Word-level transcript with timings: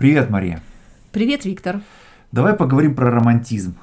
Привет, 0.00 0.30
Мария. 0.30 0.62
Привет, 1.12 1.44
Виктор. 1.44 1.82
Давай 2.32 2.54
поговорим 2.54 2.94
про 2.94 3.10
романтизм. 3.10 3.74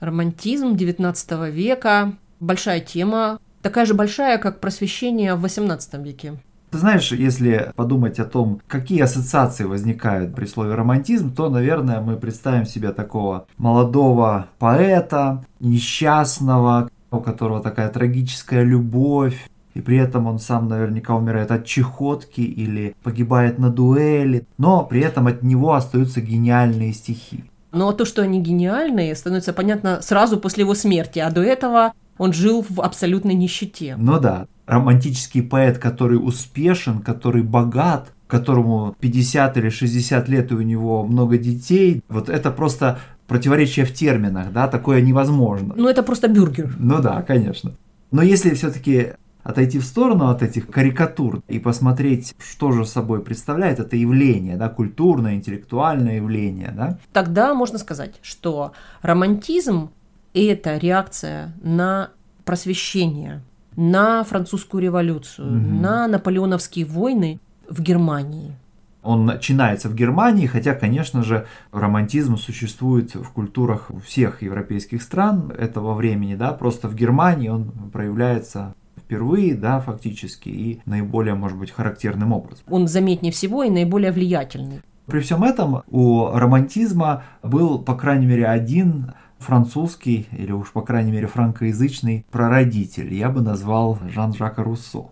Романтизм 0.00 0.74
19 0.74 1.52
века– 1.52 2.14
большая 2.40 2.80
тема, 2.80 3.38
такая 3.60 3.84
же 3.84 3.92
большая, 3.92 4.38
как 4.38 4.60
просвещение 4.60 5.34
в 5.34 5.42
18 5.42 5.94
веке. 6.02 6.38
Ты 6.70 6.78
знаешь, 6.78 7.12
если 7.12 7.72
подумать 7.76 8.18
о 8.18 8.24
том, 8.24 8.62
какие 8.68 9.02
ассоциации 9.02 9.64
возникают 9.64 10.34
при 10.34 10.46
слове 10.46 10.74
романтизм, 10.74 11.34
то, 11.34 11.50
наверное, 11.50 12.00
мы 12.00 12.16
представим 12.16 12.64
себе 12.64 12.90
такого 12.92 13.46
молодого 13.58 14.48
поэта, 14.58 15.44
несчастного, 15.58 16.88
у 17.10 17.20
которого 17.20 17.60
такая 17.60 17.90
трагическая 17.90 18.62
любовь, 18.62 19.49
и 19.74 19.80
при 19.80 19.96
этом 19.96 20.26
он 20.26 20.38
сам 20.38 20.68
наверняка 20.68 21.14
умирает 21.14 21.50
от 21.50 21.64
чехотки 21.64 22.40
или 22.40 22.94
погибает 23.02 23.58
на 23.58 23.70
дуэли, 23.70 24.46
но 24.58 24.84
при 24.84 25.00
этом 25.00 25.26
от 25.26 25.42
него 25.42 25.74
остаются 25.74 26.20
гениальные 26.20 26.92
стихи. 26.92 27.44
Но 27.72 27.92
то, 27.92 28.04
что 28.04 28.22
они 28.22 28.40
гениальные, 28.40 29.14
становится 29.14 29.52
понятно 29.52 30.02
сразу 30.02 30.38
после 30.38 30.62
его 30.62 30.74
смерти, 30.74 31.20
а 31.20 31.30
до 31.30 31.42
этого 31.42 31.92
он 32.18 32.32
жил 32.32 32.64
в 32.68 32.80
абсолютной 32.80 33.34
нищете. 33.34 33.94
Ну 33.96 34.18
да, 34.18 34.46
романтический 34.66 35.42
поэт, 35.42 35.78
который 35.78 36.16
успешен, 36.16 36.98
который 37.00 37.42
богат, 37.42 38.12
которому 38.26 38.94
50 39.00 39.56
или 39.56 39.68
60 39.68 40.28
лет 40.28 40.52
и 40.52 40.54
у 40.54 40.62
него 40.62 41.04
много 41.04 41.38
детей, 41.38 42.02
вот 42.08 42.28
это 42.28 42.50
просто 42.50 42.98
противоречие 43.26 43.86
в 43.86 43.94
терминах, 43.94 44.52
да, 44.52 44.66
такое 44.66 45.00
невозможно. 45.00 45.74
Ну 45.76 45.88
это 45.88 46.02
просто 46.02 46.28
бюргер. 46.28 46.74
Ну 46.78 47.00
да, 47.00 47.22
конечно. 47.22 47.72
Но 48.10 48.22
если 48.22 48.54
все-таки 48.54 49.12
отойти 49.42 49.78
в 49.78 49.84
сторону 49.84 50.28
от 50.28 50.42
этих 50.42 50.68
карикатур 50.68 51.42
и 51.48 51.58
посмотреть, 51.58 52.34
что 52.38 52.72
же 52.72 52.84
собой 52.84 53.22
представляет 53.22 53.80
это 53.80 53.96
явление, 53.96 54.56
да, 54.56 54.68
культурное, 54.68 55.34
интеллектуальное 55.34 56.16
явление, 56.16 56.72
да? 56.76 56.98
Тогда 57.12 57.54
можно 57.54 57.78
сказать, 57.78 58.16
что 58.22 58.72
романтизм– 59.02 59.90
это 60.34 60.76
реакция 60.76 61.52
на 61.62 62.10
просвещение, 62.44 63.42
на 63.76 64.24
французскую 64.24 64.82
революцию, 64.82 65.48
угу. 65.48 65.80
на 65.80 66.08
наполеоновские 66.08 66.84
войны 66.84 67.40
в 67.68 67.80
Германии. 67.80 68.54
Он 69.02 69.24
начинается 69.24 69.88
в 69.88 69.94
Германии, 69.94 70.46
хотя, 70.46 70.74
конечно 70.74 71.22
же, 71.22 71.46
романтизм 71.72 72.36
существует 72.36 73.14
в 73.14 73.30
культурах 73.30 73.90
всех 74.04 74.42
европейских 74.42 75.02
стран 75.02 75.50
этого 75.56 75.94
времени, 75.94 76.34
да, 76.34 76.52
просто 76.52 76.86
в 76.86 76.94
Германии 76.94 77.48
он 77.48 77.70
проявляется 77.92 78.74
впервые, 79.10 79.56
да, 79.56 79.80
фактически, 79.80 80.48
и 80.48 80.80
наиболее, 80.86 81.34
может 81.34 81.58
быть, 81.58 81.72
характерным 81.72 82.32
образом. 82.32 82.64
Он 82.68 82.86
заметнее 82.86 83.32
всего 83.32 83.64
и 83.64 83.70
наиболее 83.70 84.12
влиятельный. 84.12 84.82
При 85.06 85.18
всем 85.18 85.42
этом 85.42 85.82
у 85.88 86.28
романтизма 86.28 87.24
был, 87.42 87.80
по 87.80 87.96
крайней 87.96 88.26
мере, 88.26 88.46
один 88.46 89.14
французский, 89.38 90.28
или 90.30 90.52
уж, 90.52 90.70
по 90.70 90.82
крайней 90.82 91.10
мере, 91.10 91.26
франкоязычный 91.26 92.24
прародитель. 92.30 93.12
Я 93.12 93.30
бы 93.30 93.40
назвал 93.40 93.98
Жан-Жака 94.08 94.62
Руссо. 94.62 95.08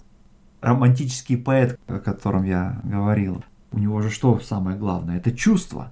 Романтический 0.61 1.37
поэт, 1.37 1.81
о 1.89 1.99
котором 1.99 2.45
я 2.45 2.81
говорил, 2.85 3.43
у 3.73 3.81
него 3.81 4.01
же 4.01 4.11
что 4.11 4.39
самое 4.39 4.79
главное? 4.79 5.17
Это 5.17 5.33
чувство. 5.33 5.91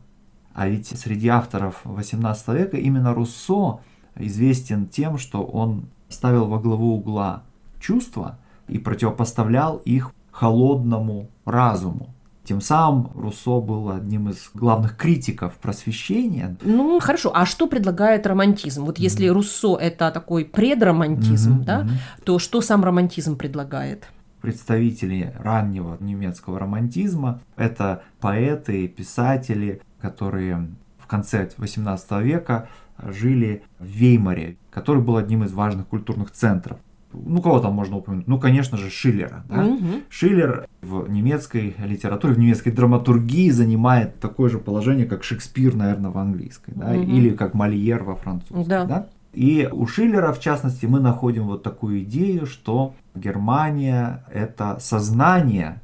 А 0.55 0.69
ведь 0.69 0.87
среди 0.87 1.27
авторов 1.27 1.81
18 1.83 2.49
века 2.49 2.77
именно 2.77 3.13
Руссо 3.15 3.81
известен 4.15 4.87
тем, 4.87 5.19
что 5.19 5.43
он 5.43 5.89
ставил 6.09 6.47
во 6.47 6.61
главу 6.61 6.95
угла 6.95 7.43
чувства 7.87 8.39
и 8.69 8.79
противопоставлял 8.79 9.77
их 9.77 10.13
холодному 10.33 11.31
разуму. 11.45 12.15
Тем 12.45 12.61
самым 12.61 13.11
Руссо 13.15 13.61
был 13.61 13.91
одним 13.91 14.29
из 14.29 14.51
главных 14.55 14.97
критиков 14.97 15.55
просвещения. 15.55 16.57
Ну, 16.63 17.01
хорошо. 17.01 17.33
А 17.35 17.45
что 17.45 17.67
предлагает 17.67 18.27
романтизм? 18.27 18.85
Вот 18.85 18.99
если 18.99 19.27
mm-hmm. 19.27 19.33
Руссо 19.33 19.77
это 19.77 20.11
такой 20.13 20.45
предромантизм, 20.45 21.61
mm-hmm, 21.61 21.65
да, 21.65 21.83
mm-hmm. 21.83 22.25
то 22.25 22.39
что 22.39 22.61
сам 22.61 22.85
романтизм 22.85 23.37
предлагает? 23.37 24.09
Представители 24.43 25.33
раннего 25.39 25.97
немецкого 25.99 26.61
романтизма– 26.61 27.41
это 27.57 28.03
поэты, 28.21 28.87
писатели, 28.87 29.83
которые 30.01 30.69
в 30.99 31.09
конце 31.09 31.47
XVIII 31.47 32.23
века 32.23 32.69
жили 32.99 33.65
в 33.81 33.87
Веймаре, 33.87 34.57
который 34.71 35.03
был 35.03 35.17
одним 35.17 35.43
из 35.43 35.53
важных 35.53 35.89
культурных 35.89 36.31
центров 36.31 36.79
ну, 37.13 37.41
кого 37.41 37.61
там 37.61 37.75
можно 37.75 37.97
упомянуть? 37.97 38.27
Ну, 38.27 38.39
конечно 38.39 38.77
же, 38.77 38.91
Шиллера. 38.91 39.45
Да? 39.49 39.65
Угу. 39.65 39.87
Шиллер 40.09 40.67
в 40.83 41.09
немецкой 41.11 41.75
литературе, 41.79 42.35
в 42.35 42.39
немецкой 42.39 42.71
драматургии 42.71 43.51
занимает 43.51 44.19
такое 44.21 44.51
же 44.51 44.59
положение, 44.59 45.07
как 45.07 45.25
Шекспир, 45.25 45.75
наверное, 45.75 46.11
в 46.11 46.19
английской, 46.19 46.73
да? 46.75 46.91
угу. 46.91 47.03
или 47.03 47.31
как 47.31 47.55
Мольер 47.55 48.03
во 48.03 48.17
французской. 48.17 48.67
Да. 48.67 48.85
Да? 48.85 49.07
И 49.33 49.69
у 49.71 49.87
Шиллера, 49.87 50.33
в 50.33 50.41
частности, 50.41 50.87
мы 50.87 51.01
находим 51.01 51.45
вот 51.45 51.63
такую 51.63 52.03
идею, 52.03 52.47
что 52.47 52.95
Германия– 53.15 54.25
это 54.33 54.79
сознание 54.81 55.81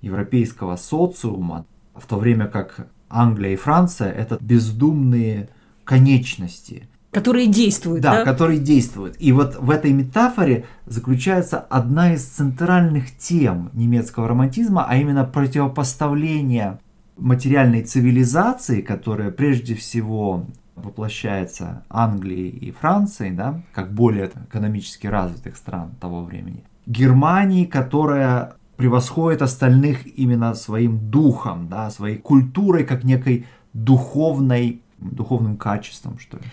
европейского 0.00 0.76
социума, 0.76 1.66
в 1.94 2.06
то 2.06 2.18
время 2.18 2.46
как 2.46 2.88
Англия 3.08 3.52
и 3.52 3.56
Франция– 3.56 4.12
это 4.12 4.38
бездумные 4.40 5.48
конечности– 5.84 6.88
Которые 7.14 7.46
действуют, 7.46 8.02
да? 8.02 8.18
Да, 8.18 8.24
которые 8.24 8.58
действуют. 8.58 9.16
И 9.20 9.32
вот 9.32 9.56
в 9.56 9.70
этой 9.70 9.92
метафоре 9.92 10.66
заключается 10.84 11.58
одна 11.58 12.14
из 12.14 12.24
центральных 12.24 13.16
тем 13.16 13.70
немецкого 13.72 14.28
романтизма, 14.28 14.84
а 14.88 14.96
именно 14.96 15.24
противопоставление 15.24 16.80
материальной 17.16 17.82
цивилизации, 17.82 18.80
которая 18.80 19.30
прежде 19.30 19.74
всего 19.74 20.46
воплощается 20.74 21.84
Англией 21.88 22.50
и 22.50 22.72
Францией, 22.72 23.32
да, 23.32 23.62
как 23.72 23.92
более 23.92 24.30
экономически 24.48 25.06
развитых 25.06 25.56
стран 25.56 25.94
того 26.00 26.24
времени, 26.24 26.64
Германии, 26.86 27.64
которая 27.64 28.54
превосходит 28.76 29.42
остальных 29.42 30.06
именно 30.18 30.54
своим 30.54 31.10
духом, 31.10 31.68
да, 31.68 31.90
своей 31.90 32.18
культурой, 32.18 32.84
как 32.84 33.04
некой 33.04 33.46
духовной 33.72 34.82
духовным 34.98 35.56
качеством, 35.56 36.18
что 36.18 36.38
ли 36.38 36.44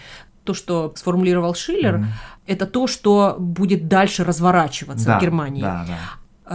то, 0.44 0.53
что 0.53 0.94
сформулировал 0.96 1.53
Шиллер, 1.56 1.97
mm-hmm. 1.97 2.06
это 2.47 2.66
то, 2.66 2.88
что 2.88 3.35
будет 3.40 3.88
дальше 3.88 4.24
разворачиваться 4.24 5.06
да, 5.06 5.19
в 5.19 5.22
Германии. 5.22 5.62
Да, 5.62 5.85
да. 5.88 5.97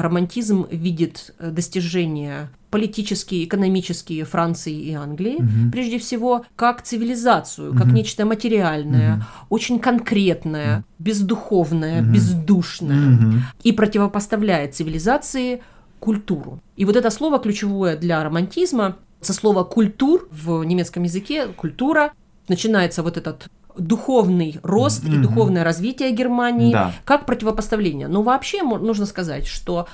Романтизм 0.02 0.66
видит 0.70 1.34
э, 1.38 1.50
достижения 1.50 2.50
политические, 2.70 3.44
экономические 3.44 4.24
Франции 4.24 4.74
и 4.74 4.92
Англии, 4.92 5.36
угу. 5.36 5.70
прежде 5.72 5.98
всего, 5.98 6.44
как 6.56 6.82
цивилизацию, 6.82 7.70
угу. 7.70 7.78
как 7.78 7.86
нечто 7.86 8.26
материальное, 8.26 9.16
угу. 9.16 9.24
очень 9.48 9.78
конкретное, 9.78 10.84
бездуховное, 10.98 12.02
угу. 12.02 12.10
бездушное, 12.10 13.16
угу. 13.16 13.34
и 13.62 13.72
противопоставляет 13.72 14.74
цивилизации 14.74 15.62
культуру. 16.00 16.60
И 16.76 16.84
вот 16.84 16.96
это 16.96 17.08
слово 17.10 17.38
ключевое 17.38 17.96
для 17.96 18.22
романтизма, 18.22 18.96
со 19.22 19.32
слова 19.32 19.64
культур 19.64 20.28
в 20.30 20.62
немецком 20.62 21.04
языке, 21.04 21.46
культура, 21.46 22.12
начинается 22.48 23.02
вот 23.02 23.16
этот 23.16 23.48
духовный 23.78 24.58
рост 24.62 25.04
mm-hmm. 25.04 25.14
и 25.14 25.22
духовное 25.22 25.64
развитие 25.64 26.12
Германии 26.12 26.72
да. 26.72 26.92
как 27.04 27.26
противопоставление. 27.26 28.08
Но 28.08 28.22
вообще 28.22 28.62
нужно 28.62 29.06
сказать, 29.06 29.46
что 29.46 29.86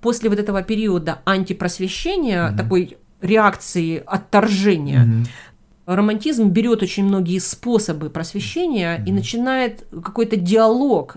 после 0.00 0.28
вот 0.28 0.38
этого 0.38 0.62
периода 0.62 1.20
антипросвещения, 1.26 2.48
mm-hmm. 2.48 2.56
такой 2.56 2.96
реакции 3.20 4.02
отторжения, 4.06 5.04
mm-hmm. 5.04 5.26
романтизм 5.86 6.48
берет 6.48 6.82
очень 6.82 7.04
многие 7.04 7.38
способы 7.38 8.10
просвещения 8.10 8.98
mm-hmm. 8.98 9.08
и 9.08 9.12
начинает 9.12 9.86
какой-то 9.90 10.36
диалог. 10.36 11.16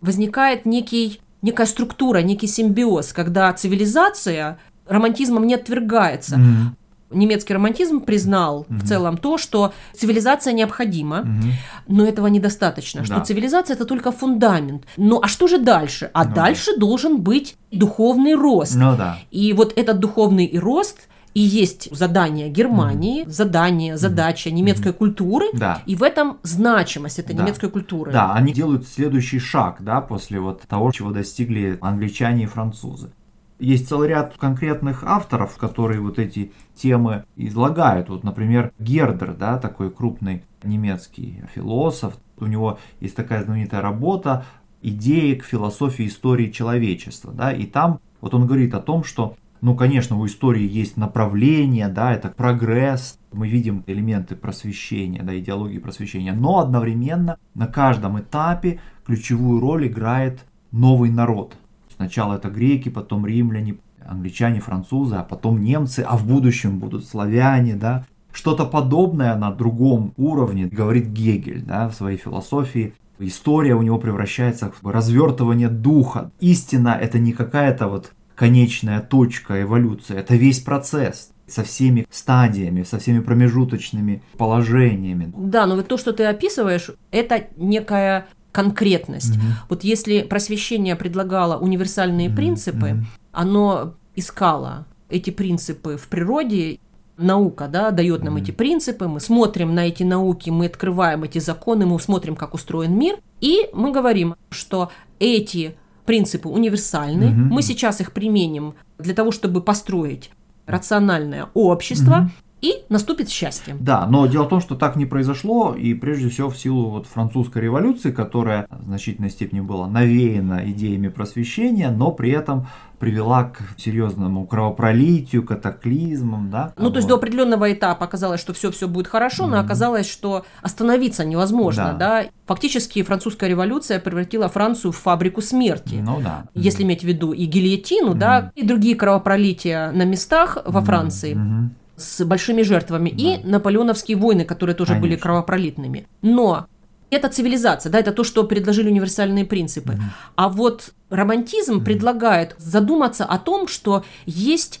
Возникает 0.00 0.66
некий, 0.66 1.20
некая 1.42 1.66
структура, 1.66 2.18
некий 2.18 2.46
симбиоз, 2.46 3.12
когда 3.12 3.52
цивилизация 3.52 4.58
романтизмом 4.86 5.46
не 5.46 5.54
отвергается. 5.54 6.36
Mm-hmm 6.36 6.83
немецкий 7.10 7.54
романтизм 7.54 8.00
признал 8.00 8.60
угу. 8.60 8.66
в 8.70 8.86
целом 8.86 9.16
то, 9.16 9.38
что 9.38 9.72
цивилизация 9.92 10.52
необходима, 10.52 11.20
угу. 11.20 11.52
но 11.88 12.06
этого 12.06 12.26
недостаточно, 12.26 13.00
да. 13.00 13.06
что 13.06 13.24
цивилизация 13.24 13.74
это 13.74 13.84
только 13.84 14.12
фундамент. 14.12 14.84
Ну 14.96 15.20
а 15.22 15.28
что 15.28 15.46
же 15.46 15.58
дальше? 15.58 16.10
А 16.12 16.24
ну, 16.24 16.34
дальше 16.34 16.72
да. 16.74 16.80
должен 16.80 17.20
быть 17.20 17.56
духовный 17.70 18.34
рост. 18.34 18.74
Ну, 18.76 18.96
да. 18.96 19.18
И 19.30 19.52
вот 19.52 19.72
этот 19.76 19.98
духовный 19.98 20.58
рост 20.58 21.08
и 21.34 21.40
есть 21.40 21.88
задание 21.94 22.48
Германии, 22.48 23.24
mm. 23.24 23.28
задание, 23.28 23.96
задача 23.96 24.50
mm. 24.50 24.52
немецкой 24.52 24.92
mm. 24.92 24.96
культуры, 24.96 25.46
да. 25.52 25.82
и 25.84 25.96
в 25.96 26.02
этом 26.02 26.38
значимость 26.42 27.18
этой 27.18 27.34
да. 27.34 27.42
немецкой 27.42 27.70
культуры. 27.70 28.12
Да, 28.12 28.34
они 28.34 28.52
делают 28.52 28.86
следующий 28.86 29.40
шаг, 29.40 29.78
да, 29.80 30.00
после 30.00 30.38
вот 30.38 30.62
того, 30.62 30.92
чего 30.92 31.10
достигли 31.10 31.76
англичане 31.80 32.44
и 32.44 32.46
французы. 32.46 33.10
Есть 33.58 33.88
целый 33.88 34.08
ряд 34.08 34.34
конкретных 34.36 35.04
авторов, 35.04 35.56
которые 35.56 36.00
вот 36.00 36.18
эти 36.18 36.52
темы 36.74 37.24
излагают. 37.36 38.08
Вот, 38.08 38.24
например, 38.24 38.72
Гердер, 38.78 39.34
да, 39.34 39.58
такой 39.58 39.90
крупный 39.90 40.42
немецкий 40.62 41.42
философ. 41.54 42.14
У 42.36 42.46
него 42.46 42.78
есть 43.00 43.14
такая 43.14 43.44
знаменитая 43.44 43.80
работа 43.80 44.44
«Идеи 44.82 45.34
к 45.34 45.44
философии 45.44 46.06
истории 46.06 46.50
человечества». 46.50 47.32
Да, 47.32 47.52
и 47.52 47.64
там 47.64 48.00
вот 48.20 48.34
он 48.34 48.46
говорит 48.46 48.74
о 48.74 48.80
том, 48.80 49.04
что 49.04 49.36
Ну, 49.64 49.74
конечно, 49.74 50.18
у 50.18 50.26
истории 50.26 50.68
есть 50.68 50.98
направление, 50.98 51.88
да, 51.88 52.12
это 52.12 52.28
прогресс, 52.28 53.18
мы 53.32 53.48
видим 53.48 53.82
элементы 53.86 54.36
просвещения, 54.36 55.22
да, 55.22 55.38
идеологии 55.38 55.78
просвещения, 55.78 56.34
но 56.34 56.58
одновременно 56.58 57.38
на 57.54 57.66
каждом 57.66 58.20
этапе 58.20 58.80
ключевую 59.06 59.60
роль 59.60 59.86
играет 59.86 60.44
новый 60.70 61.08
народ. 61.08 61.56
Сначала 62.04 62.34
это 62.34 62.50
греки, 62.50 62.90
потом 62.90 63.24
римляне, 63.24 63.78
англичане, 64.06 64.60
французы, 64.60 65.16
а 65.16 65.22
потом 65.22 65.62
немцы, 65.62 66.00
а 66.06 66.18
в 66.18 66.26
будущем 66.26 66.78
будут 66.78 67.06
славяне, 67.06 67.76
да. 67.76 68.04
Что-то 68.30 68.66
подобное 68.66 69.34
на 69.36 69.50
другом 69.50 70.12
уровне 70.18 70.66
говорит 70.66 71.06
Гегель 71.06 71.62
да, 71.62 71.88
в 71.88 71.94
своей 71.94 72.18
философии. 72.18 72.92
История 73.18 73.74
у 73.74 73.80
него 73.80 73.98
превращается 73.98 74.70
в 74.82 74.86
развертывание 74.86 75.70
духа. 75.70 76.30
Истина 76.40 76.90
это 77.00 77.18
не 77.18 77.32
какая-то 77.32 77.88
вот 77.88 78.12
конечная 78.34 79.00
точка 79.00 79.62
эволюции, 79.62 80.14
это 80.14 80.36
весь 80.36 80.60
процесс 80.60 81.30
со 81.46 81.64
всеми 81.64 82.06
стадиями, 82.10 82.82
со 82.82 82.98
всеми 82.98 83.20
промежуточными 83.20 84.22
положениями. 84.36 85.32
Да, 85.34 85.64
но 85.64 85.76
вот 85.76 85.88
то, 85.88 85.96
что 85.96 86.12
ты 86.12 86.24
описываешь, 86.24 86.90
это 87.10 87.46
некая 87.56 88.26
конкретность. 88.54 89.36
Угу. 89.36 89.46
Вот 89.68 89.84
если 89.84 90.22
просвещение 90.22 90.94
предлагало 90.94 91.58
универсальные 91.58 92.28
угу. 92.28 92.36
принципы, 92.36 92.92
угу. 92.92 93.04
оно 93.32 93.94
искало 94.14 94.86
эти 95.10 95.30
принципы 95.30 95.96
в 95.96 96.08
природе, 96.08 96.78
наука 97.16 97.68
да, 97.68 97.90
дает 97.90 98.22
нам 98.24 98.36
mm 98.36 98.42
эти 98.42 98.50
принципы, 98.50 99.06
мы 99.06 99.20
смотрим 99.20 99.74
на 99.74 99.86
эти 99.86 100.02
науки, 100.02 100.50
мы 100.50 100.66
открываем 100.66 101.24
эти 101.24 101.38
законы, 101.38 101.86
мы 101.86 102.00
смотрим, 102.00 102.36
как 102.36 102.54
устроен 102.54 102.96
мир, 102.98 103.16
и 103.40 103.68
мы 103.72 103.92
говорим, 103.92 104.34
что 104.50 104.90
эти 105.20 105.76
принципы 106.06 106.48
универсальны, 106.48 107.24
mm 107.24 107.34
мы 107.54 107.62
сейчас 107.62 108.00
их 108.00 108.12
применим 108.12 108.74
для 108.98 109.14
того, 109.14 109.30
чтобы 109.30 109.60
построить 109.60 110.30
рациональное 110.66 111.48
общество, 111.54 112.28
mm 112.28 112.43
и 112.64 112.82
наступит 112.88 113.28
счастье. 113.28 113.76
Да, 113.78 114.06
но 114.06 114.26
дело 114.26 114.44
в 114.44 114.48
том, 114.48 114.60
что 114.62 114.74
так 114.74 114.96
не 114.96 115.04
произошло, 115.04 115.74
и 115.74 115.92
прежде 115.92 116.30
всего 116.30 116.48
в 116.48 116.56
силу 116.56 116.88
вот 116.88 117.06
французской 117.06 117.60
революции, 117.60 118.10
которая 118.10 118.66
в 118.70 118.84
значительной 118.84 119.28
степени 119.28 119.60
была 119.60 119.86
навеяна 119.86 120.62
идеями 120.70 121.08
просвещения, 121.08 121.90
но 121.90 122.10
при 122.10 122.30
этом 122.30 122.66
привела 122.98 123.44
к 123.44 123.60
серьезному 123.76 124.46
кровопролитию, 124.46 125.44
катаклизмам, 125.44 126.50
да. 126.50 126.72
Ну, 126.78 126.88
то 126.88 126.96
есть 126.96 127.06
до 127.06 127.16
определенного 127.16 127.70
этапа 127.70 128.06
оказалось, 128.06 128.40
что 128.40 128.54
все 128.54 128.70
все 128.70 128.88
будет 128.88 129.08
хорошо, 129.08 129.44
mm-hmm. 129.44 129.50
но 129.50 129.58
оказалось, 129.60 130.10
что 130.10 130.46
остановиться 130.62 131.26
невозможно, 131.26 131.94
да. 131.98 132.22
да. 132.22 132.28
Фактически 132.46 133.02
французская 133.02 133.50
революция 133.50 134.00
превратила 134.00 134.48
Францию 134.48 134.92
в 134.92 134.96
фабрику 134.96 135.42
смерти. 135.42 135.96
Ну 136.02 136.22
да. 136.22 136.44
Если 136.54 136.80
mm-hmm. 136.80 136.86
иметь 136.86 137.00
в 137.02 137.04
виду 137.04 137.32
и 137.32 137.44
гильотину, 137.44 138.12
mm-hmm. 138.12 138.18
да, 138.18 138.52
и 138.54 138.66
другие 138.66 138.96
кровопролития 138.96 139.92
на 139.92 140.04
местах 140.06 140.56
во 140.64 140.80
Франции. 140.80 141.34
Mm-hmm 141.34 141.83
с 141.96 142.24
большими 142.24 142.62
жертвами, 142.62 143.10
да. 143.10 143.16
и 143.16 143.42
наполеоновские 143.44 144.16
войны, 144.16 144.44
которые 144.44 144.74
тоже 144.74 144.92
Конечно. 144.92 145.08
были 145.08 145.16
кровопролитными. 145.16 146.06
Но 146.22 146.66
это 147.10 147.28
цивилизация, 147.28 147.90
да, 147.90 147.98
это 147.98 148.12
то, 148.12 148.24
что 148.24 148.44
предложили 148.44 148.88
универсальные 148.90 149.44
принципы. 149.44 149.92
mm 149.92 150.00
А 150.36 150.48
вот 150.48 150.92
романтизм 151.10 151.78
mm 151.78 151.84
предлагает 151.84 152.54
задуматься 152.58 153.24
о 153.24 153.38
том, 153.38 153.68
что 153.68 154.04
есть 154.26 154.80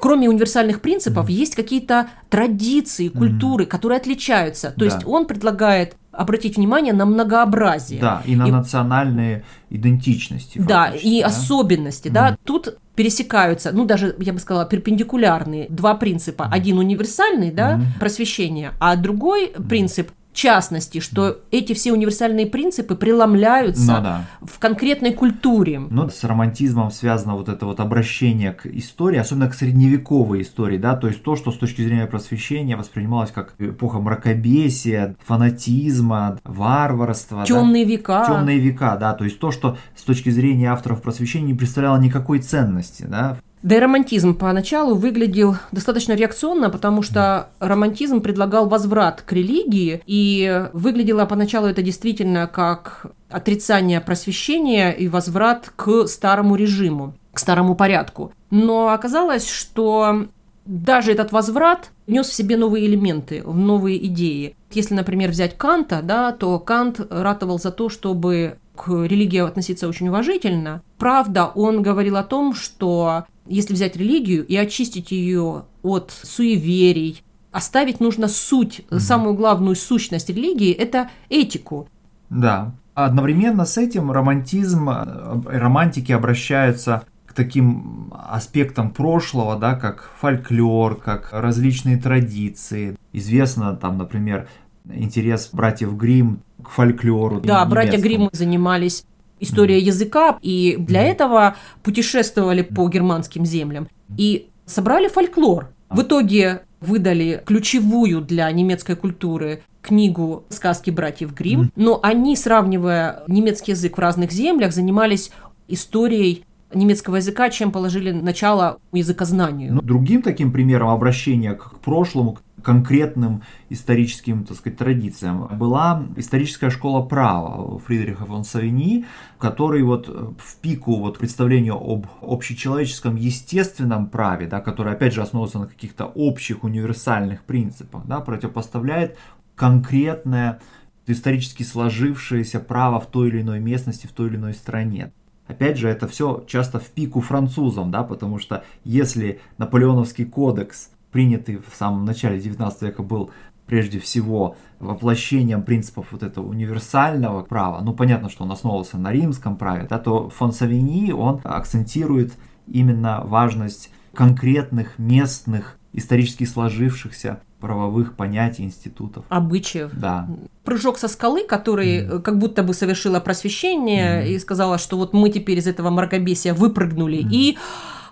кроме 0.00 0.28
универсальных 0.28 0.80
принципов, 0.80 1.28
mm 1.28 1.32
есть 1.32 1.54
какие-то 1.54 2.08
традиции, 2.30 3.08
культуры, 3.08 3.64
mm 3.64 3.68
которые 3.68 3.98
отличаются. 3.98 4.70
То 4.70 4.80
да. 4.80 4.84
есть 4.86 5.06
он 5.06 5.26
предлагает 5.26 5.96
обратить 6.10 6.56
внимание 6.56 6.92
на 6.92 7.06
многообразие. 7.06 8.00
Да, 8.00 8.22
и 8.24 8.36
на 8.36 8.48
и, 8.48 8.50
национальные 8.50 9.44
идентичности. 9.70 10.58
Да, 10.58 10.88
и 10.88 11.20
да? 11.20 11.26
особенности. 11.26 12.08
Mm. 12.08 12.12
Да. 12.12 12.38
Тут 12.44 12.78
пересекаются, 12.94 13.72
ну 13.72 13.84
даже, 13.84 14.14
я 14.18 14.32
бы 14.32 14.38
сказала, 14.38 14.66
перпендикулярные 14.66 15.66
два 15.68 15.94
принципа. 15.94 16.48
Один 16.50 16.78
универсальный, 16.78 17.50
да, 17.50 17.80
просвещение, 17.98 18.72
а 18.78 18.96
другой 18.96 19.52
принцип– 19.68 20.10
частности, 20.34 21.00
что 21.00 21.38
эти 21.50 21.72
все 21.72 21.92
универсальные 21.92 22.46
принципы 22.46 22.94
преломляются 22.96 23.96
ну, 23.96 24.02
да. 24.02 24.24
в 24.42 24.58
конкретной 24.58 25.12
культуре. 25.12 25.78
Ну, 25.78 26.10
с 26.10 26.22
романтизмом 26.24 26.90
связано 26.90 27.34
вот 27.34 27.48
это 27.48 27.64
вот 27.64 27.80
обращение 27.80 28.52
к 28.52 28.66
истории, 28.66 29.18
особенно 29.18 29.48
к 29.48 29.54
средневековой 29.54 30.42
истории, 30.42 30.76
да, 30.76 30.96
то 30.96 31.06
есть 31.06 31.22
то, 31.22 31.36
что 31.36 31.52
с 31.52 31.56
точки 31.56 31.82
зрения 31.82 32.06
просвещения 32.06 32.76
воспринималось 32.76 33.30
как 33.30 33.54
эпоха 33.58 34.00
мракобесия, 34.00 35.16
фанатизма, 35.24 36.38
варварства. 36.44 37.44
Темные 37.46 37.84
да? 37.84 37.90
века. 37.90 38.24
Темные 38.26 38.58
века, 38.58 38.96
да, 38.96 39.14
то 39.14 39.24
есть 39.24 39.38
то, 39.38 39.50
что 39.50 39.78
с 39.96 40.02
точки 40.02 40.30
зрения 40.30 40.70
авторов 40.70 41.00
просвещения 41.00 41.46
не 41.46 41.54
представляло 41.54 41.98
никакой 41.98 42.40
ценности, 42.40 43.04
да, 43.08 43.38
да 43.64 43.76
и 43.76 43.78
романтизм 43.78 44.34
поначалу 44.34 44.94
выглядел 44.94 45.56
достаточно 45.72 46.12
реакционно, 46.12 46.68
потому 46.68 47.00
что 47.00 47.48
романтизм 47.60 48.20
предлагал 48.20 48.68
возврат 48.68 49.22
к 49.22 49.32
религии, 49.32 50.02
и 50.04 50.68
выглядело 50.74 51.24
поначалу 51.24 51.66
это 51.66 51.80
действительно 51.80 52.46
как 52.46 53.06
отрицание 53.30 54.02
просвещения 54.02 54.90
и 54.92 55.08
возврат 55.08 55.72
к 55.74 56.06
старому 56.06 56.56
режиму, 56.56 57.14
к 57.32 57.38
старому 57.38 57.74
порядку. 57.74 58.32
Но 58.50 58.90
оказалось, 58.90 59.48
что 59.50 60.26
даже 60.66 61.12
этот 61.12 61.32
возврат 61.32 61.90
нес 62.06 62.28
в 62.28 62.34
себе 62.34 62.58
новые 62.58 62.86
элементы, 62.86 63.42
новые 63.42 64.04
идеи. 64.06 64.56
Если, 64.72 64.92
например, 64.92 65.30
взять 65.30 65.56
Канта, 65.56 66.02
да, 66.02 66.32
то 66.32 66.58
Кант 66.58 67.00
ратовал 67.08 67.58
за 67.58 67.70
то, 67.70 67.88
чтобы 67.88 68.58
к 68.76 68.88
религии 68.90 69.38
относиться 69.38 69.88
очень 69.88 70.08
уважительно. 70.08 70.82
Правда, 70.98 71.46
он 71.46 71.80
говорил 71.80 72.16
о 72.16 72.24
том, 72.24 72.54
что 72.54 73.24
если 73.46 73.74
взять 73.74 73.96
религию 73.96 74.46
и 74.46 74.56
очистить 74.56 75.12
ее 75.12 75.64
от 75.82 76.12
суеверий, 76.22 77.22
оставить 77.52 78.00
нужно 78.00 78.28
суть, 78.28 78.80
mm-hmm. 78.80 78.98
самую 78.98 79.34
главную 79.34 79.76
сущность 79.76 80.28
религии– 80.28 80.72
это 80.72 81.10
этику. 81.28 81.88
Да. 82.30 82.72
Одновременно 82.94 83.64
с 83.64 83.76
этим 83.76 84.10
романтизм, 84.10 84.88
э, 84.88 85.40
романтики 85.46 86.12
обращаются 86.12 87.04
к 87.26 87.32
таким 87.32 88.12
аспектам 88.12 88.90
прошлого, 88.90 89.56
да, 89.56 89.74
как 89.74 90.10
фольклор, 90.20 90.96
как 90.96 91.30
различные 91.32 91.96
традиции. 91.96 92.96
Известно 93.12 93.74
там, 93.74 93.98
например, 93.98 94.48
интерес 94.88 95.50
братьев 95.52 95.96
Грим 95.96 96.40
к 96.62 96.68
фольклору. 96.68 97.40
Да, 97.40 97.64
братья 97.66 97.98
Грим 97.98 98.28
занимались 98.32 99.04
история 99.44 99.78
языка, 99.78 100.38
и 100.42 100.76
для 100.78 101.02
этого 101.02 101.56
путешествовали 101.82 102.62
по 102.62 102.88
германским 102.88 103.46
землям 103.46 103.88
и 104.16 104.48
собрали 104.66 105.08
фольклор. 105.08 105.70
В 105.88 106.02
итоге 106.02 106.62
выдали 106.80 107.42
ключевую 107.46 108.20
для 108.20 108.50
немецкой 108.50 108.96
культуры 108.96 109.62
книгу 109.80 110.44
«Сказки 110.48 110.90
братьев 110.90 111.34
Грим», 111.34 111.70
но 111.76 112.00
они, 112.02 112.36
сравнивая 112.36 113.22
немецкий 113.28 113.72
язык 113.72 113.96
в 113.96 114.00
разных 114.00 114.32
землях, 114.32 114.72
занимались 114.72 115.30
историей 115.68 116.44
немецкого 116.74 117.16
языка, 117.16 117.50
чем 117.50 117.72
положили 117.72 118.10
начало 118.10 118.78
языкознанию. 118.92 119.74
Ну, 119.74 119.82
другим 119.82 120.22
таким 120.22 120.52
примером 120.52 120.88
обращения 120.88 121.54
к 121.54 121.78
прошлому, 121.78 122.38
конкретным 122.62 123.42
историческим, 123.68 124.44
так 124.44 124.56
сказать, 124.56 124.78
традициям. 124.78 125.46
Была 125.58 126.06
историческая 126.16 126.70
школа 126.70 127.02
права 127.02 127.78
Фридриха 127.78 128.24
фон 128.24 128.44
Савини, 128.44 129.04
который 129.38 129.82
вот 129.82 130.08
в 130.08 130.56
пику 130.62 130.96
вот 130.96 131.18
представлению 131.18 131.74
об 131.74 132.06
общечеловеческом 132.22 133.16
естественном 133.16 134.08
праве, 134.08 134.46
да, 134.46 134.60
который 134.60 134.94
опять 134.94 135.12
же 135.12 135.22
основывается 135.22 135.58
на 135.58 135.66
каких-то 135.66 136.06
общих 136.06 136.64
универсальных 136.64 137.44
принципах, 137.44 138.06
да, 138.06 138.20
противопоставляет 138.20 139.18
конкретное 139.54 140.60
исторически 141.06 141.62
сложившееся 141.62 142.60
право 142.60 142.98
в 142.98 143.06
той 143.06 143.28
или 143.28 143.42
иной 143.42 143.60
местности, 143.60 144.06
в 144.06 144.12
той 144.12 144.28
или 144.28 144.36
иной 144.36 144.54
стране. 144.54 145.12
Опять 145.46 145.76
же, 145.76 145.88
это 145.88 146.08
все 146.08 146.44
часто 146.46 146.78
в 146.78 146.88
пику 146.88 147.20
французам, 147.20 147.90
да, 147.90 148.02
потому 148.02 148.38
что 148.38 148.64
если 148.84 149.40
Наполеоновский 149.58 150.24
кодекс 150.24 150.90
принятый 151.12 151.58
в 151.58 151.74
самом 151.74 152.04
начале 152.04 152.40
19 152.40 152.82
века, 152.82 153.02
был 153.02 153.30
прежде 153.66 153.98
всего 153.98 154.56
воплощением 154.80 155.62
принципов 155.62 156.08
вот 156.10 156.22
этого 156.22 156.46
универсального 156.46 157.42
права, 157.42 157.80
ну 157.82 157.94
понятно, 157.94 158.28
что 158.28 158.44
он 158.44 158.52
основывался 158.52 158.98
на 158.98 159.12
римском 159.12 159.56
праве, 159.56 159.86
да, 159.88 159.98
то 159.98 160.28
фон 160.28 160.52
Савини, 160.52 161.12
он 161.12 161.40
акцентирует 161.44 162.34
именно 162.66 163.22
важность 163.24 163.90
конкретных 164.12 164.98
местных 164.98 165.78
исторически 165.92 166.44
сложившихся 166.44 167.40
правовых 167.64 168.14
понятий, 168.14 168.62
институтов. 168.64 169.24
Обычаев. 169.30 169.90
Да. 169.92 170.28
Прыжок 170.64 170.98
со 170.98 171.08
скалы, 171.08 171.46
который 171.48 172.02
mm. 172.02 172.20
как 172.20 172.38
будто 172.38 172.62
бы 172.62 172.74
совершила 172.74 173.20
просвещение 173.20 174.22
mm. 174.22 174.28
и 174.28 174.38
сказала, 174.38 174.76
что 174.76 174.98
вот 174.98 175.14
мы 175.14 175.30
теперь 175.30 175.58
из 175.58 175.66
этого 175.66 175.88
мракобесия 175.88 176.52
выпрыгнули. 176.52 177.24
Mm. 177.24 177.28
И 177.30 177.52
mm. 177.52 177.56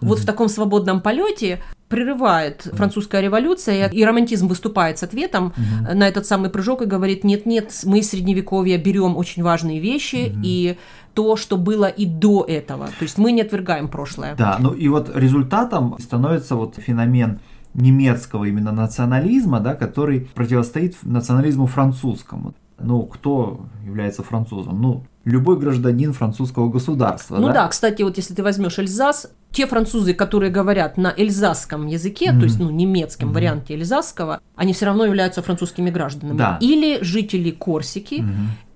вот 0.01 0.21
в 0.21 0.25
таком 0.25 0.49
свободном 0.49 1.03
полете 1.03 1.61
прерывает 1.89 2.67
французская 2.73 3.21
революция, 3.21 3.91
и 3.91 4.03
романтизм 4.03 4.49
выступает 4.49 4.99
с 4.99 5.03
ответом 5.03 5.49
угу. 5.49 5.95
на 5.95 6.09
этот 6.09 6.25
самый 6.25 6.49
прыжок 6.49 6.81
и 6.81 6.87
говорит, 6.87 7.23
нет-нет, 7.23 7.71
мы 7.85 7.99
из 7.99 8.09
Средневековья 8.09 8.79
берем 8.79 9.15
очень 9.19 9.43
важные 9.43 9.79
вещи 9.79 10.31
угу. 10.31 10.41
и 10.43 10.79
то, 11.13 11.37
что 11.37 11.59
было 11.59 11.85
и 11.85 12.07
до 12.07 12.47
этого. 12.49 12.87
То 12.87 13.03
есть 13.03 13.19
мы 13.19 13.33
не 13.33 13.43
отвергаем 13.43 13.89
прошлое. 13.89 14.35
Да, 14.37 14.57
ну 14.59 14.73
и 14.73 14.89
вот 14.89 15.11
результатом 15.15 15.99
становится 15.99 16.57
вот 16.57 16.77
феномен 16.77 17.41
немецкого 17.75 18.45
именно 18.45 18.73
национализма, 18.73 19.61
да, 19.61 19.75
который 19.75 20.29
противостоит 20.35 20.97
национализму 21.03 21.67
французскому. 21.67 22.55
Ну, 22.79 23.05
кто 23.05 23.67
является 23.85 24.23
французом? 24.23 24.81
Ну, 24.81 25.05
любой 25.25 25.59
гражданин 25.59 26.13
французского 26.13 26.69
государства. 26.69 27.37
Ну 27.37 27.49
да? 27.49 27.53
да, 27.53 27.69
кстати, 27.69 28.03
вот 28.03 28.17
если 28.17 28.35
ты 28.35 28.43
возьмешь 28.43 28.79
Эльзас, 28.79 29.31
те 29.53 29.67
французы, 29.67 30.15
которые 30.15 30.51
говорят 30.51 30.97
на 30.97 31.13
эльзасском 31.17 31.87
языке, 31.87 32.31
mm-hmm. 32.31 32.39
то 32.39 32.45
есть 32.45 32.59
ну, 32.59 32.71
немецком 32.71 33.29
mm-hmm. 33.29 33.35
варианте 33.35 33.75
эльзасского, 33.75 34.41
они 34.57 34.73
все 34.73 34.87
равно 34.87 35.05
являются 35.05 35.43
французскими 35.43 35.91
гражданами. 35.91 36.39
Да. 36.39 36.59
Или 36.61 37.03
жители 37.03 37.51
Корсики, 37.51 38.21
mm-hmm 38.21 38.72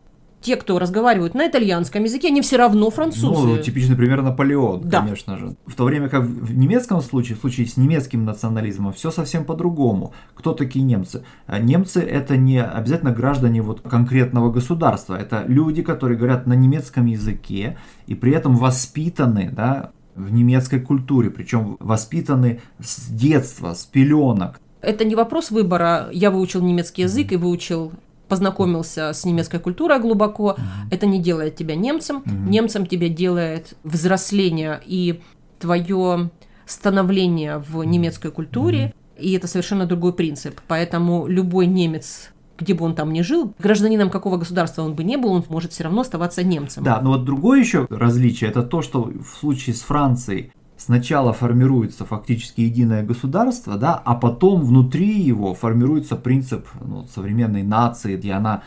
те, 0.47 0.55
кто 0.55 0.79
разговаривают 0.79 1.35
на 1.35 1.49
итальянском 1.49 2.05
языке, 2.05 2.29
они 2.29 2.41
все 2.41 2.57
равно 2.57 2.89
французы. 2.91 3.49
Ну, 3.49 3.59
типичный 3.59 3.97
пример 3.97 4.23
Наполеон, 4.23 4.89
да. 4.89 5.01
конечно 5.01 5.37
же. 5.37 5.57
В 5.67 5.75
то 5.75 5.83
время 5.83 6.09
как 6.09 6.23
в 6.23 6.57
немецком 6.57 7.03
случае, 7.03 7.37
в 7.37 7.41
случае 7.41 7.67
с 7.67 7.77
немецким 7.77 8.25
национализмом, 8.25 8.93
все 8.93 9.11
совсем 9.11 9.45
по-другому. 9.45 10.13
Кто 10.37 10.53
такие 10.53 10.85
немцы? 10.85 11.25
А 11.49 11.59
немцы 11.59 12.01
это 12.01 12.37
не 12.37 12.63
обязательно 12.63 13.11
граждане 13.11 13.61
вот 13.61 13.81
конкретного 13.81 14.53
государства, 14.53 15.17
это 15.17 15.45
люди, 15.49 15.83
которые 15.83 16.17
говорят 16.17 16.47
на 16.47 16.53
немецком 16.53 17.07
языке 17.07 17.77
и 18.07 18.15
при 18.15 18.33
этом 18.33 18.57
воспитаны, 18.57 19.51
да, 19.51 19.91
в 20.15 20.33
немецкой 20.33 20.79
культуре, 20.79 21.31
причем 21.31 21.77
воспитаны 21.81 22.61
с 22.79 23.09
детства, 23.09 23.75
с 23.75 23.85
пеленок. 23.85 24.61
Это 24.81 25.05
не 25.05 25.17
вопрос 25.17 25.51
выбора. 25.51 26.09
Я 26.13 26.31
выучил 26.31 26.63
немецкий 26.63 27.03
язык 27.03 27.33
и 27.33 27.37
выучил 27.37 27.91
познакомился 28.29 29.13
с 29.13 29.25
немецкой 29.25 29.61
культурой 29.61 30.01
глубоко, 30.01 30.57
mm-hmm. 30.59 30.89
это 30.91 31.07
не 31.07 31.21
делает 31.21 31.57
тебя 31.57 31.75
немцем. 31.75 32.23
Mm-hmm. 32.25 32.49
Немцем 32.49 32.87
тебя 32.87 33.09
делает 33.09 33.75
взросление 33.85 34.81
и 34.85 35.21
твое 35.59 36.31
становление 36.67 37.59
в 37.59 37.83
немецкой 37.85 38.31
культуре. 38.31 38.79
Mm-hmm. 38.79 39.23
И 39.23 39.33
это 39.33 39.47
совершенно 39.47 39.87
другой 39.87 40.13
принцип. 40.13 40.61
Поэтому 40.69 41.27
любой 41.27 41.67
немец 41.67 42.31
где 42.59 42.73
бы 42.73 42.85
он 42.85 42.95
там 42.95 43.13
ни 43.13 43.21
жил, 43.21 43.53
гражданином 43.59 44.09
какого 44.09 44.39
государства 44.39 44.83
он 44.83 44.95
бы 44.95 45.05
не 45.05 45.17
был, 45.17 45.33
он 45.33 45.45
может 45.51 45.73
все 45.73 45.85
равно 45.85 46.01
оставаться 46.01 46.43
немцем. 46.43 46.85
Да, 46.85 47.01
но 47.03 47.11
вот 47.11 47.25
другое 47.25 47.61
еще 47.61 47.87
различие 47.91 48.49
это 48.49 48.63
то, 48.63 48.81
что 48.81 49.03
в 49.03 49.39
случае 49.39 49.77
с 49.77 49.83
Францией 49.83 50.53
сначала 50.77 51.33
формируется 51.33 52.05
фактически 52.05 52.61
единое 52.61 53.03
государство, 53.03 53.77
да, 53.77 53.95
а 54.05 54.15
потом 54.15 54.63
внутри 54.63 55.21
его 55.21 55.55
формируется 55.55 56.17
принцип 56.17 56.67
ну, 56.81 57.05
современной 57.05 57.63
нации, 57.63 58.17
где 58.17 58.33
она 58.33 58.63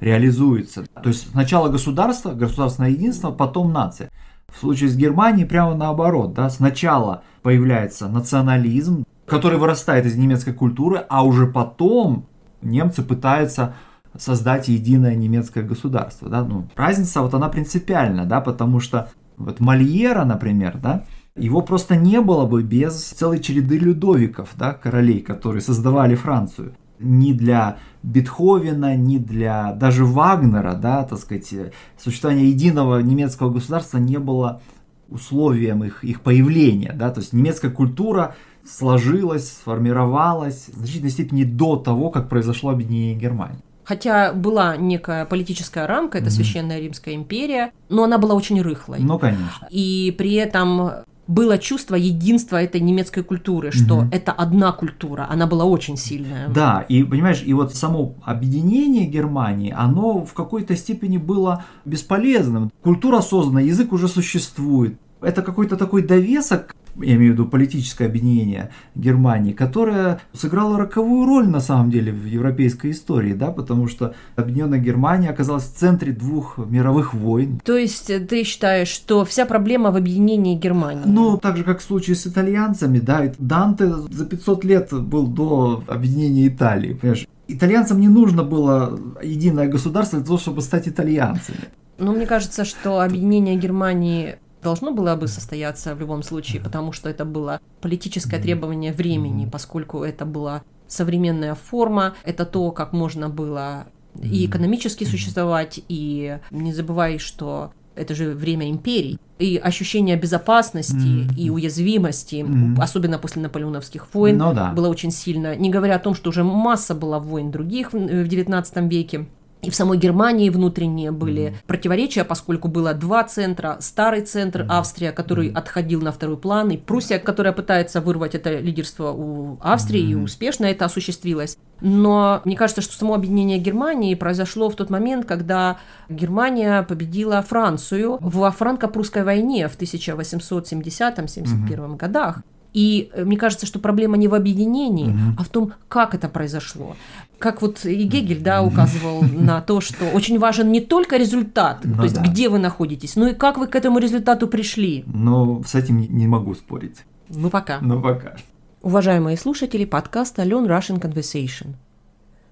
реализуется. 0.00 0.84
То 1.02 1.08
есть 1.08 1.30
сначала 1.30 1.68
государство, 1.68 2.32
государственное 2.32 2.90
единство, 2.90 3.30
потом 3.30 3.72
нация. 3.72 4.10
В 4.52 4.58
случае 4.58 4.88
с 4.88 4.96
Германией 4.96 5.46
прямо 5.46 5.74
наоборот. 5.74 6.34
Да? 6.34 6.50
Сначала 6.50 7.22
появляется 7.42 8.08
национализм, 8.08 9.04
который 9.26 9.58
вырастает 9.58 10.06
из 10.06 10.16
немецкой 10.16 10.52
культуры, 10.52 11.04
а 11.08 11.24
уже 11.24 11.46
потом 11.46 12.26
немцы 12.62 13.02
пытаются 13.02 13.74
создать 14.16 14.68
единое 14.68 15.14
немецкое 15.14 15.62
государство. 15.62 16.28
Да? 16.28 16.42
Ну, 16.42 16.66
разница 16.74 17.22
вот 17.22 17.34
она 17.34 17.48
принципиальна, 17.48 18.24
да, 18.24 18.40
потому 18.40 18.80
что 18.80 19.10
вот 19.36 19.60
Мольера, 19.60 20.24
например, 20.24 20.78
да, 20.82 21.04
его 21.36 21.62
просто 21.62 21.96
не 21.96 22.20
было 22.20 22.46
бы 22.46 22.62
без 22.62 22.94
целой 22.94 23.40
череды 23.40 23.78
Людовиков, 23.78 24.50
да, 24.56 24.72
королей, 24.72 25.20
которые 25.20 25.62
создавали 25.62 26.14
Францию. 26.14 26.74
Ни 26.98 27.32
для 27.32 27.78
Бетховена, 28.02 28.94
ни 28.94 29.18
для 29.18 29.72
даже 29.72 30.04
Вагнера, 30.04 30.74
да, 30.74 31.04
так 31.04 31.18
сказать, 31.18 31.54
существование 31.98 32.50
единого 32.50 33.00
немецкого 33.00 33.50
государства 33.50 33.98
не 33.98 34.18
было 34.18 34.60
условием 35.08 35.82
их, 35.82 36.04
их 36.04 36.20
появления. 36.20 36.92
Да? 36.94 37.10
То 37.10 37.20
есть 37.20 37.32
немецкая 37.32 37.70
культура 37.70 38.34
сложилась, 38.68 39.48
сформировалась 39.52 40.68
в 40.68 40.78
значительной 40.78 41.10
степени 41.10 41.44
до 41.44 41.76
того, 41.76 42.10
как 42.10 42.28
произошло 42.28 42.70
объединение 42.70 43.14
Германии. 43.14 43.60
Хотя 43.84 44.32
была 44.32 44.76
некая 44.76 45.24
политическая 45.24 45.86
рамка, 45.86 46.18
это 46.18 46.28
mm-hmm. 46.28 46.30
Священная 46.30 46.80
Римская 46.80 47.14
империя, 47.14 47.72
но 47.88 48.04
она 48.04 48.18
была 48.18 48.34
очень 48.34 48.60
рыхлой. 48.60 49.00
Ну, 49.00 49.18
конечно. 49.18 49.66
И 49.70 50.14
при 50.16 50.34
этом 50.34 50.90
было 51.30 51.58
чувство 51.58 51.94
единства 51.94 52.60
этой 52.60 52.80
немецкой 52.80 53.22
культуры, 53.22 53.70
что 53.70 53.98
угу. 53.98 54.08
это 54.10 54.32
одна 54.32 54.72
культура, 54.72 55.28
она 55.30 55.46
была 55.46 55.64
очень 55.64 55.96
сильная. 55.96 56.48
Да, 56.48 56.84
и 56.88 57.04
понимаешь, 57.04 57.42
и 57.46 57.52
вот 57.54 57.72
само 57.72 58.16
объединение 58.24 59.06
Германии, 59.06 59.72
оно 59.76 60.24
в 60.24 60.34
какой-то 60.34 60.74
степени 60.76 61.18
было 61.18 61.64
бесполезным. 61.84 62.72
Культура 62.82 63.20
создана, 63.20 63.60
язык 63.60 63.92
уже 63.92 64.08
существует. 64.08 64.98
Это 65.22 65.42
какой-то 65.42 65.76
такой 65.76 66.02
довесок 66.02 66.74
я 66.96 67.14
имею 67.16 67.32
в 67.32 67.34
виду 67.34 67.46
политическое 67.46 68.06
объединение 68.06 68.70
Германии, 68.94 69.52
которое 69.52 70.20
сыграло 70.32 70.78
роковую 70.78 71.26
роль 71.26 71.48
на 71.48 71.60
самом 71.60 71.90
деле 71.90 72.12
в 72.12 72.24
европейской 72.24 72.90
истории, 72.90 73.32
да, 73.32 73.50
потому 73.50 73.88
что 73.88 74.14
объединенная 74.36 74.78
Германия 74.78 75.30
оказалась 75.30 75.64
в 75.64 75.74
центре 75.74 76.12
двух 76.12 76.58
мировых 76.58 77.14
войн. 77.14 77.60
То 77.64 77.76
есть 77.76 78.10
э, 78.10 78.20
ты 78.20 78.44
считаешь, 78.44 78.88
что 78.88 79.24
вся 79.24 79.46
проблема 79.46 79.90
в 79.90 79.96
объединении 79.96 80.56
Германии? 80.56 81.02
Ну, 81.06 81.36
так 81.36 81.56
же, 81.56 81.64
как 81.64 81.80
в 81.80 81.82
случае 81.82 82.16
с 82.16 82.26
итальянцами, 82.26 82.98
да, 82.98 83.32
Данте 83.38 83.92
за 84.10 84.26
500 84.26 84.64
лет 84.64 84.92
был 84.92 85.26
до 85.26 85.82
объединения 85.86 86.48
Италии, 86.48 86.94
понимаешь? 86.94 87.26
Итальянцам 87.48 88.00
не 88.00 88.08
нужно 88.08 88.44
было 88.44 88.98
единое 89.22 89.66
государство 89.66 90.18
для 90.18 90.26
того, 90.26 90.38
чтобы 90.38 90.62
стать 90.62 90.86
итальянцами. 90.86 91.58
Ну, 91.98 92.12
мне 92.12 92.26
кажется, 92.26 92.64
что 92.64 93.00
объединение 93.00 93.56
Германии 93.56 94.36
должно 94.62 94.92
было 94.92 95.16
бы 95.16 95.28
состояться 95.28 95.94
в 95.94 96.00
любом 96.00 96.22
случае, 96.22 96.62
потому 96.62 96.92
что 96.92 97.08
это 97.08 97.24
было 97.24 97.60
политическое 97.80 98.38
требование 98.38 98.92
времени, 98.92 99.48
поскольку 99.50 100.04
это 100.04 100.24
была 100.24 100.62
современная 100.88 101.54
форма, 101.54 102.14
это 102.24 102.44
то, 102.44 102.70
как 102.72 102.92
можно 102.92 103.28
было 103.28 103.86
и 104.20 104.46
экономически 104.46 105.04
существовать, 105.04 105.80
и 105.88 106.38
не 106.50 106.72
забывай, 106.72 107.18
что 107.18 107.72
это 107.94 108.14
же 108.14 108.32
время 108.32 108.70
империй. 108.70 109.18
И 109.38 109.56
ощущение 109.56 110.16
безопасности 110.16 110.96
mm-hmm. 110.96 111.36
и 111.36 111.50
уязвимости, 111.50 112.36
mm-hmm. 112.36 112.80
особенно 112.80 113.18
после 113.18 113.42
наполеоновских 113.42 114.12
войн, 114.12 114.38
ну, 114.38 114.52
да. 114.52 114.72
было 114.72 114.88
очень 114.88 115.10
сильно. 115.10 115.56
Не 115.56 115.70
говоря 115.70 115.96
о 115.96 115.98
том, 115.98 116.14
что 116.14 116.30
уже 116.30 116.44
масса 116.44 116.94
была 116.94 117.18
войн 117.18 117.50
других 117.50 117.92
в 117.92 117.96
XIX 117.96 118.88
веке. 118.88 119.26
И 119.62 119.70
в 119.70 119.74
самой 119.74 119.98
Германии 119.98 120.48
внутренние 120.48 121.10
были 121.10 121.42
mm-hmm. 121.42 121.56
противоречия, 121.66 122.24
поскольку 122.24 122.68
было 122.68 122.94
два 122.94 123.24
центра. 123.24 123.76
Старый 123.80 124.22
центр 124.22 124.62
mm-hmm. 124.62 124.66
Австрия, 124.70 125.12
который 125.12 125.48
mm-hmm. 125.48 125.58
отходил 125.58 126.00
на 126.00 126.12
второй 126.12 126.38
план, 126.38 126.70
и 126.70 126.76
Пруссия, 126.76 127.18
которая 127.18 127.52
пытается 127.52 128.00
вырвать 128.00 128.34
это 128.34 128.58
лидерство 128.58 129.12
у 129.12 129.58
Австрии, 129.60 130.02
mm-hmm. 130.02 130.12
и 130.12 130.14
успешно 130.14 130.64
это 130.66 130.86
осуществилось. 130.86 131.58
Но 131.80 132.40
мне 132.44 132.56
кажется, 132.56 132.82
что 132.82 132.94
само 132.94 133.14
объединение 133.14 133.58
Германии 133.58 134.14
произошло 134.14 134.70
в 134.70 134.76
тот 134.76 134.90
момент, 134.90 135.26
когда 135.26 135.78
Германия 136.08 136.82
победила 136.82 137.42
Францию 137.42 138.18
во 138.20 138.50
франко-прусской 138.50 139.24
войне 139.24 139.68
в 139.68 139.78
1870-71 139.78 140.82
mm-hmm. 140.82 141.96
годах. 141.96 142.42
И 142.72 143.10
э, 143.12 143.24
мне 143.24 143.36
кажется, 143.36 143.66
что 143.66 143.78
проблема 143.78 144.16
не 144.16 144.28
в 144.28 144.34
объединении, 144.34 145.10
угу. 145.10 145.36
а 145.38 145.44
в 145.44 145.48
том, 145.48 145.72
как 145.88 146.14
это 146.14 146.28
произошло. 146.28 146.96
Как 147.40 147.62
вот 147.62 147.84
и 147.84 148.04
Гегель, 148.04 148.40
да, 148.40 148.62
указывал 148.62 149.22
на 149.22 149.60
то, 149.60 149.80
что 149.80 150.04
очень 150.04 150.38
важен 150.38 150.70
не 150.70 150.80
только 150.80 151.16
результат, 151.16 151.80
ну, 151.82 151.96
то 151.96 152.02
есть 152.04 152.14
да. 152.14 152.22
где 152.22 152.48
вы 152.48 152.58
находитесь, 152.58 153.16
но 153.16 153.28
и 153.28 153.34
как 153.34 153.58
вы 153.58 153.66
к 153.66 153.74
этому 153.74 153.98
результату 153.98 154.46
пришли. 154.46 155.02
Но 155.06 155.62
с 155.66 155.74
этим 155.74 156.00
не 156.00 156.26
могу 156.26 156.54
спорить. 156.54 156.98
Ну 157.28 157.50
пока. 157.50 157.78
Ну 157.80 158.00
пока. 158.00 158.36
Уважаемые 158.82 159.36
слушатели 159.36 159.84
подкаста 159.84 160.42
Learn 160.42 160.66
Russian 160.66 161.00
Conversation. 161.00 161.74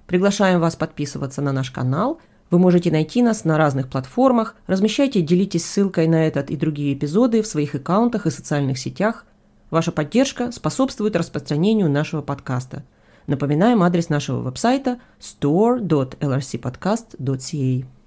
Приглашаем 0.07 0.59
вас 0.59 0.75
подписываться 0.75 1.43
на 1.43 1.53
наш 1.53 1.71
канал. 1.71 2.19
Вы 2.51 2.59
можете 2.59 2.91
найти 2.91 3.23
нас 3.23 3.45
на 3.45 3.59
разных 3.59 3.89
платформах. 3.89 4.57
Размещайте 4.67 5.21
делитесь 5.21 5.67
ссылкой 5.67 6.09
на 6.09 6.27
этот 6.27 6.51
и 6.51 6.57
другие 6.57 6.95
эпизоды 6.95 7.43
в 7.43 7.47
своих 7.47 7.75
аккаунтах 7.75 8.27
и 8.27 8.31
социальных 8.31 8.79
сетях– 8.79 9.25
Ваша 9.71 9.93
поддержка 9.93 10.51
способствует 10.51 11.15
распространению 11.15 11.91
нашего 11.91 12.23
подкаста. 12.23 12.85
Напоминаем 13.29 13.83
адрес 13.83 14.09
нашего 14.09 14.41
веб-сайта 14.41 15.01
store.lrcpodcast.ca. 15.21 17.98